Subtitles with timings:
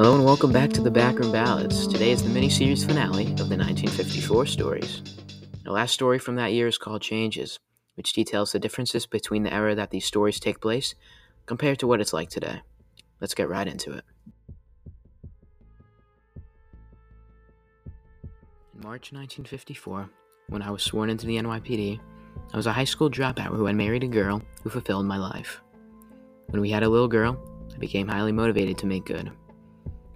[0.00, 1.86] Hello and welcome back to the Backroom Ballads.
[1.86, 5.02] Today is the mini-series finale of the 1954 stories.
[5.62, 7.58] The last story from that year is called Changes,
[7.96, 10.94] which details the differences between the era that these stories take place
[11.44, 12.62] compared to what it's like today.
[13.20, 14.04] Let's get right into it.
[18.74, 20.08] In March 1954,
[20.48, 22.00] when I was sworn into the NYPD,
[22.54, 25.60] I was a high school dropout who had married a girl who fulfilled my life.
[26.46, 27.38] When we had a little girl,
[27.74, 29.30] I became highly motivated to make good.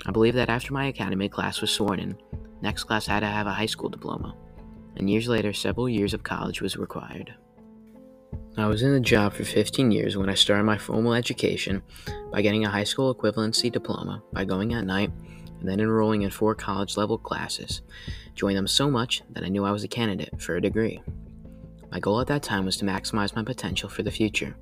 [0.06, 2.16] I believe that after my academy class was sworn in,
[2.60, 4.36] next class had to have a high school diploma,
[4.96, 7.34] and years later, several years of college was required.
[8.56, 11.82] I was in the job for 15 years when I started my formal education
[12.30, 15.10] by getting a high school equivalency diploma by going at night
[15.58, 17.82] and then enrolling in four college level classes,
[18.34, 21.02] joined them so much that I knew I was a candidate for a degree.
[21.91, 24.56] My goal at that time was to maximize my potential for the future.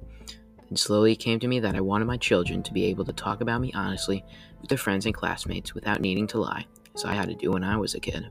[0.73, 3.13] Then slowly it came to me that I wanted my children to be able to
[3.13, 4.25] talk about me honestly
[4.59, 7.63] with their friends and classmates without needing to lie, as I had to do when
[7.63, 8.31] I was a kid.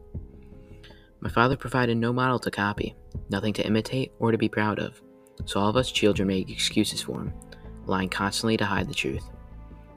[1.20, 2.96] My father provided no model to copy,
[3.30, 5.00] nothing to imitate or to be proud of,
[5.46, 7.34] so all of us children made excuses for him,
[7.86, 9.30] lying constantly to hide the truth.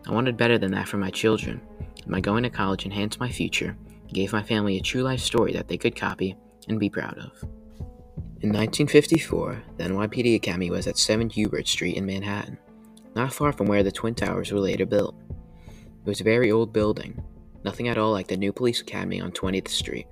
[0.07, 3.31] I wanted better than that for my children, and my going to college enhanced my
[3.31, 6.37] future and gave my family a true life story that they could copy
[6.69, 7.43] and be proud of.
[8.45, 12.59] In 1954, the NYPD Academy was at 7 Hubert Street in Manhattan,
[13.17, 15.15] not far from where the Twin Towers were later built.
[15.71, 17.25] It was a very old building,
[17.65, 20.07] nothing at all like the new police academy on 20th Street.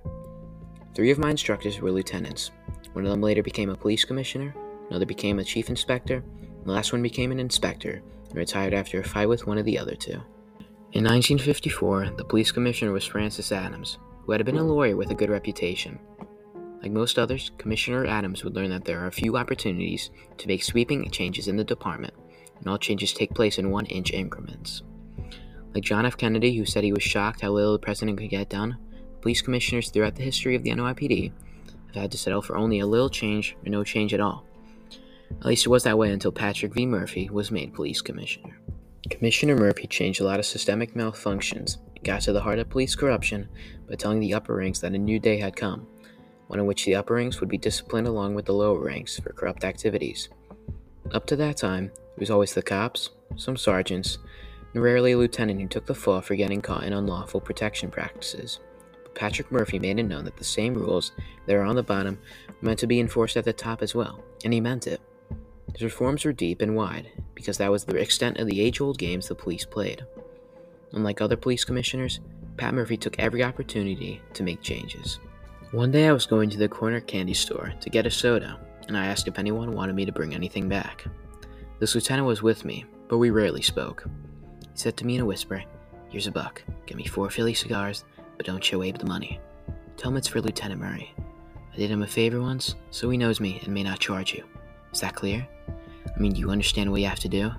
[0.94, 2.52] Three of my instructors were lieutenants.
[2.94, 4.54] One of them later became a police commissioner,
[4.88, 8.98] another became a chief inspector, and the last one became an inspector and retired after
[8.98, 10.22] a fight with one of the other two.
[10.92, 15.14] In 1954, the police commissioner was Francis Adams, who had been a lawyer with a
[15.14, 15.98] good reputation.
[16.82, 20.64] Like most others, Commissioner Adams would learn that there are a few opportunities to make
[20.64, 22.14] sweeping changes in the department,
[22.58, 24.82] and all changes take place in one inch increments.
[25.74, 26.16] Like John F.
[26.16, 28.76] Kennedy, who said he was shocked how little the president could get done,
[29.20, 31.32] police commissioners throughout the history of the NYPD
[31.86, 34.44] have had to settle for only a little change or no change at all.
[35.30, 36.84] At least it was that way until Patrick V.
[36.84, 38.58] Murphy was made police commissioner.
[39.08, 42.94] Commissioner Murphy changed a lot of systemic malfunctions and got to the heart of police
[42.94, 43.48] corruption
[43.88, 45.86] by telling the upper ranks that a new day had come,
[46.52, 49.32] one in which the upper ranks would be disciplined along with the lower ranks for
[49.32, 50.28] corrupt activities.
[51.12, 54.18] Up to that time, it was always the cops, some sergeants,
[54.74, 58.60] and rarely a lieutenant who took the fall for getting caught in unlawful protection practices.
[59.02, 61.12] But Patrick Murphy made it known that the same rules
[61.46, 62.18] that are on the bottom
[62.48, 65.00] were meant to be enforced at the top as well, and he meant it.
[65.72, 68.98] His reforms were deep and wide, because that was the extent of the age old
[68.98, 70.04] games the police played.
[70.92, 72.20] Unlike other police commissioners,
[72.58, 75.18] Pat Murphy took every opportunity to make changes.
[75.72, 78.96] One day I was going to the corner candy store to get a soda, and
[78.96, 81.06] I asked if anyone wanted me to bring anything back.
[81.78, 84.04] This lieutenant was with me, but we rarely spoke.
[84.60, 85.64] He said to me in a whisper,
[86.10, 86.62] Here's a buck.
[86.84, 88.04] Get me four Philly cigars,
[88.36, 89.40] but don't show Abe the money.
[89.96, 91.14] Tell him it's for Lieutenant Murray.
[91.72, 94.44] I did him a favor once, so he knows me and may not charge you.
[94.92, 95.48] Is that clear?
[96.14, 97.50] I mean, do you understand what you have to do?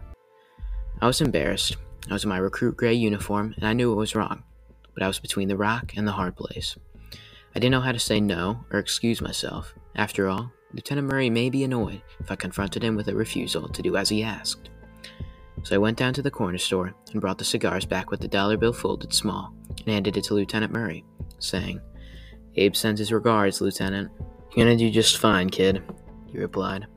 [1.02, 1.78] I was embarrassed.
[2.12, 4.44] I was in my recruit gray uniform, and I knew it was wrong,
[4.94, 6.78] but I was between the rock and the hard place.
[7.56, 9.76] I didn't know how to say no or excuse myself.
[9.96, 13.82] After all, Lieutenant Murray may be annoyed if I confronted him with a refusal to
[13.82, 14.70] do as he asked.
[15.62, 18.28] So I went down to the corner store and brought the cigars back with the
[18.28, 21.06] dollar bill folded small and handed it to Lieutenant Murray,
[21.40, 21.80] saying,
[22.56, 24.12] Abe sends his regards, Lieutenant.
[24.56, 25.84] You're gonna do just fine, kid,
[26.26, 26.88] he replied.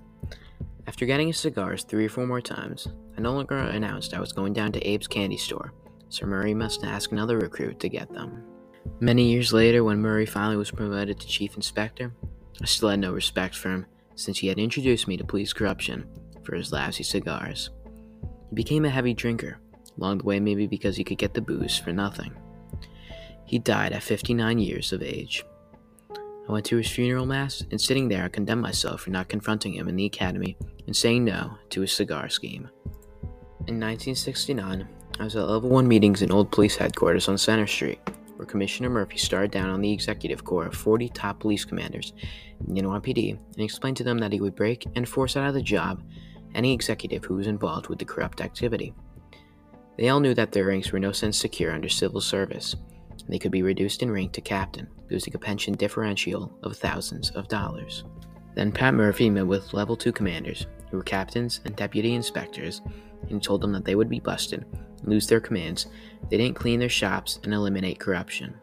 [0.86, 4.32] After getting his cigars three or four more times, I no longer announced I was
[4.32, 5.72] going down to Abe's candy store,
[6.08, 8.42] so Murray must ask another recruit to get them.
[9.00, 12.12] Many years later, when Murray finally was promoted to chief inspector,
[12.62, 16.06] I still had no respect for him since he had introduced me to police corruption
[16.42, 17.70] for his lousy cigars.
[18.48, 19.58] He became a heavy drinker,
[19.98, 22.34] along the way, maybe because he could get the booze for nothing.
[23.44, 25.44] He died at 59 years of age.
[26.48, 29.74] I went to his funeral mass, and sitting there, I condemned myself for not confronting
[29.74, 30.56] him in the academy
[30.86, 32.70] and saying no to his cigar scheme.
[33.66, 37.98] In 1969, I was at level 1 meetings in old police headquarters on Centre Street,
[38.36, 42.12] where Commissioner Murphy started down on the executive corps of 40 top police commanders
[42.66, 45.54] in the NYPD and explained to them that he would break and force out of
[45.54, 46.02] the job
[46.54, 48.94] any executive who was involved with the corrupt activity.
[49.98, 52.74] They all knew that their ranks were no sense secure under civil service,
[53.10, 57.30] and they could be reduced in rank to captain, losing a pension differential of thousands
[57.30, 58.04] of dollars.
[58.54, 62.82] Then Pat Murphy met with level 2 commanders, who were captains and deputy inspectors,
[63.30, 64.64] and told them that they would be busted
[65.04, 65.86] lose their commands
[66.30, 68.54] they didn't clean their shops and eliminate corruption.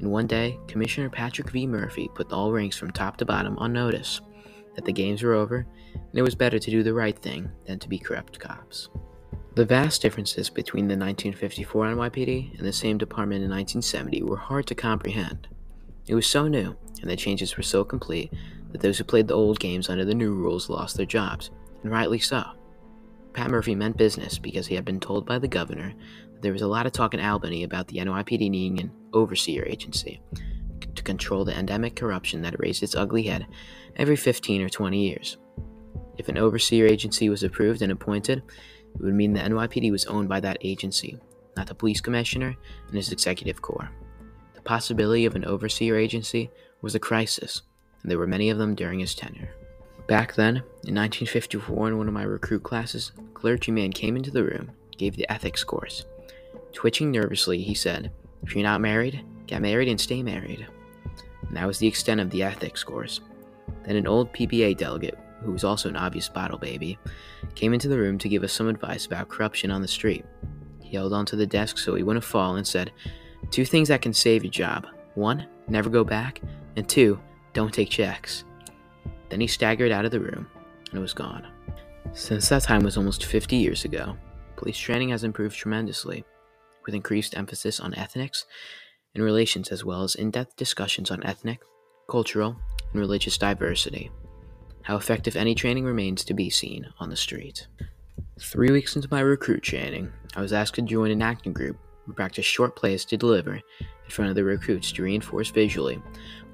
[0.00, 1.66] In one day, Commissioner Patrick V.
[1.66, 4.20] Murphy put all ranks from top to bottom on notice
[4.74, 7.78] that the games were over and it was better to do the right thing than
[7.78, 8.88] to be corrupt cops.
[9.54, 14.66] The vast differences between the 1954 NYPD and the same department in 1970 were hard
[14.68, 15.48] to comprehend.
[16.06, 18.32] It was so new, and the changes were so complete,
[18.70, 21.50] that those who played the old games under the new rules lost their jobs,
[21.82, 22.44] and rightly so.
[23.38, 25.94] Pat Murphy meant business because he had been told by the governor
[26.32, 29.64] that there was a lot of talk in Albany about the NYPD needing an overseer
[29.64, 30.20] agency
[30.96, 33.46] to control the endemic corruption that raised its ugly head
[33.94, 35.36] every 15 or 20 years.
[36.16, 38.42] If an overseer agency was approved and appointed,
[38.96, 41.16] it would mean the NYPD was owned by that agency,
[41.56, 42.56] not the police commissioner
[42.88, 43.92] and his executive corps.
[44.56, 46.50] The possibility of an overseer agency
[46.82, 47.62] was a crisis,
[48.02, 49.54] and there were many of them during his tenure.
[50.08, 54.42] Back then, in 1954, in one of my recruit classes, a clergyman came into the
[54.42, 56.04] room, gave the ethics course.
[56.72, 58.10] Twitching nervously, he said,
[58.42, 60.66] If you're not married, get married and stay married.
[61.46, 63.20] And that was the extent of the ethics course.
[63.84, 66.98] Then an old PBA delegate who was also an obvious bottle baby,
[67.54, 70.24] came into the room to give us some advice about corruption on the street.
[70.82, 72.92] He held onto the desk so he wouldn't fall and said,
[73.50, 74.86] Two things that can save your job.
[75.14, 76.40] One, never go back,
[76.76, 77.20] and two,
[77.52, 78.44] don't take checks.
[79.28, 80.46] Then he staggered out of the room
[80.92, 81.46] and was gone.
[82.12, 84.16] Since that time was almost 50 years ago,
[84.56, 86.24] police training has improved tremendously,
[86.86, 88.44] with increased emphasis on ethnics
[89.14, 91.60] and relations as well as in depth discussions on ethnic,
[92.08, 92.56] cultural,
[92.92, 94.10] and religious diversity.
[94.82, 97.66] How effective any training remains to be seen on the street.
[98.40, 101.76] Three weeks into my recruit training, I was asked to join an acting group
[102.06, 106.00] who practiced short plays to deliver in front of the recruits to reinforce visually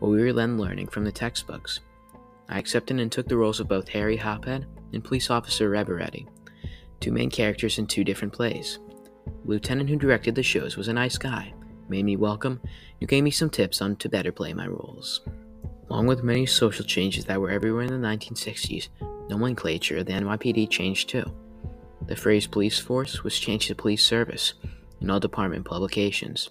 [0.01, 1.81] what we were then learning from the textbooks.
[2.49, 6.27] I accepted and took the roles of both Harry Hophead and Police Officer Reveretti,
[7.01, 8.79] two main characters in two different plays.
[9.25, 11.55] The lieutenant who directed the shows was a nice guy,
[11.89, 12.61] made me welcome,
[13.01, 15.23] and gave me some tips on to better play my roles.
[15.91, 18.89] Along with many social changes that were everywhere in the 1960s,
[19.29, 21.25] nomenclature of the NYPD changed too.
[22.07, 24.55] The phrase police force was changed to police service
[25.01, 26.51] in all department publications.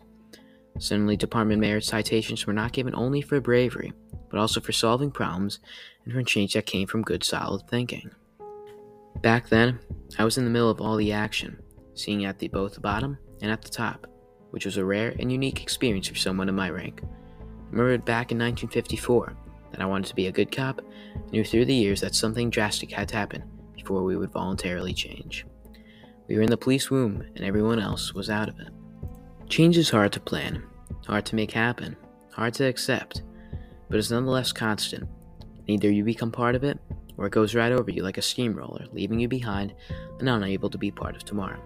[0.80, 3.94] Suddenly, department merit citations were not given only for bravery,
[4.34, 5.60] but also for solving problems
[6.04, 8.10] and for change that came from good solid thinking.
[9.22, 9.78] Back then,
[10.18, 11.62] I was in the middle of all the action,
[11.94, 14.08] seeing at the both the bottom and at the top,
[14.50, 18.32] which was a rare and unique experience for someone in my rank I remembered back
[18.32, 19.36] in 1954
[19.72, 20.82] that I wanted to be a good cop,
[21.32, 23.44] knew through the years that something drastic had to happen
[23.76, 25.46] before we would voluntarily change.
[26.28, 28.70] We were in the police womb, and everyone else was out of it.
[29.50, 30.64] Change is hard to plan,
[31.06, 31.96] hard to make happen,
[32.32, 33.24] hard to accept,
[33.94, 35.08] but it's nonetheless constant.
[35.68, 36.80] Either you become part of it,
[37.16, 39.72] or it goes right over you like a steamroller, leaving you behind
[40.18, 41.60] and unable to be part of tomorrow.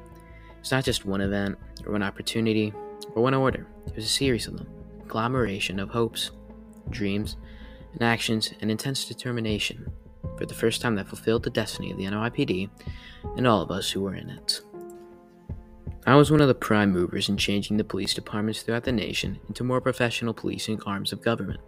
[0.60, 2.74] It's not just one event, or one opportunity,
[3.16, 6.32] or one order, it was a series of them a conglomeration of hopes,
[6.90, 7.38] dreams,
[7.94, 9.90] and actions and intense determination
[10.38, 12.70] for the first time that fulfilled the destiny of the NYPD
[13.38, 14.60] and all of us who were in it.
[16.06, 19.40] I was one of the prime movers in changing the police departments throughout the nation
[19.48, 21.62] into more professional policing arms of government.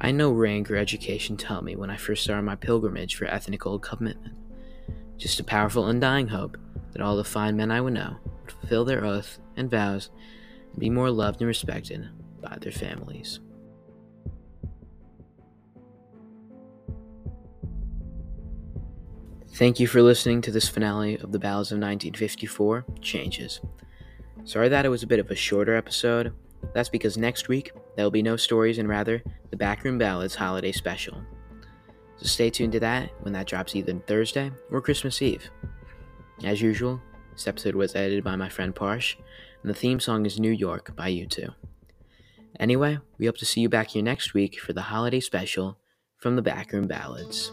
[0.00, 3.66] I know rank or education tell me when I first started my pilgrimage for ethnic
[3.66, 4.34] old commitment.
[5.16, 6.58] Just a powerful, undying hope
[6.92, 10.10] that all the fine men I would know would fulfill their oath and vows
[10.72, 12.08] and be more loved and respected
[12.42, 13.40] by their families.
[19.54, 23.62] Thank you for listening to this finale of the Ballads of 1954 Changes.
[24.44, 26.34] Sorry that it was a bit of a shorter episode.
[26.76, 30.72] That's because next week there will be no stories and rather the Backroom Ballads holiday
[30.72, 31.22] special.
[32.18, 35.48] So stay tuned to that when that drops either Thursday or Christmas Eve.
[36.44, 37.00] As usual,
[37.32, 39.16] this episode was edited by my friend Parsh,
[39.62, 41.54] and the theme song is New York by U2.
[42.60, 45.78] Anyway, we hope to see you back here next week for the holiday special
[46.18, 47.52] from the Backroom Ballads.